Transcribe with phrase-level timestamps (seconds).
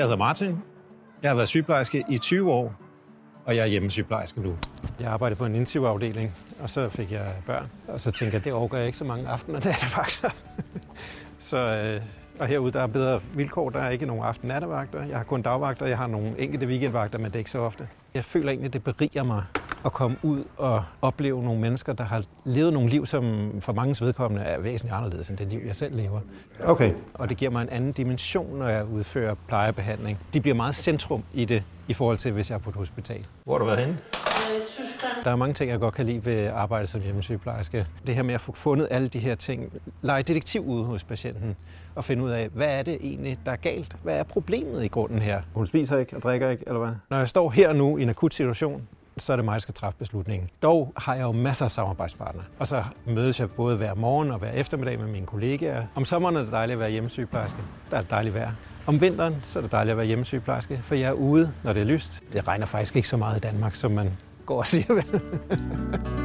[0.00, 0.62] Jeg hedder Martin.
[1.22, 2.74] Jeg har været sygeplejerske i 20 år,
[3.44, 4.56] og jeg er hjemmesygeplejerske nu.
[5.00, 7.70] Jeg arbejdede på en intensivafdeling, og så fik jeg børn.
[7.88, 10.24] Og så tænkte jeg, det overgår jeg ikke så mange aftener, det er det faktisk.
[11.50, 12.02] så, øh,
[12.38, 13.70] og herude der er bedre vilkår.
[13.70, 15.04] Der er ikke nogen aften nattevagter.
[15.04, 15.86] Jeg har kun dagvagter.
[15.86, 17.88] Jeg har nogle enkelte weekendvagter, men det er ikke så ofte.
[18.14, 19.44] Jeg føler egentlig, det beriger mig
[19.84, 24.04] at komme ud og opleve nogle mennesker, der har levet nogle liv, som for mange
[24.04, 26.20] vedkommende er væsentligt anderledes end det liv, jeg selv lever.
[26.64, 26.92] Okay.
[27.14, 30.18] Og det giver mig en anden dimension, når jeg udfører plejebehandling.
[30.34, 33.26] De bliver meget centrum i det, i forhold til, hvis jeg er på et hospital.
[33.44, 33.98] Hvor har du været henne?
[35.24, 37.86] Der er mange ting, jeg godt kan lide ved arbejde som hjemmesygeplejerske.
[38.06, 41.56] Det her med at få fundet alle de her ting, lege detektiv ude hos patienten
[41.94, 43.96] og finde ud af, hvad er det egentlig, der er galt?
[44.02, 45.42] Hvad er problemet i grunden her?
[45.54, 46.92] Hun spiser ikke og drikker ikke, eller hvad?
[47.10, 48.88] Når jeg står her nu i en akut situation,
[49.22, 50.48] så er det mig, der skal træffe beslutningen.
[50.62, 54.38] Dog har jeg jo masser af samarbejdspartnere, og så mødes jeg både hver morgen og
[54.38, 55.84] hver eftermiddag med mine kollegaer.
[55.94, 57.58] Om sommeren er det dejligt at være hjemmesygeplejerske.
[57.90, 58.50] Der er det dejligt vejr.
[58.86, 61.80] Om vinteren så er det dejligt at være hjemmesygeplejerske, for jeg er ude, når det
[61.80, 62.22] er lyst.
[62.32, 64.12] Det regner faktisk ikke så meget i Danmark, som man
[64.46, 65.02] går og siger.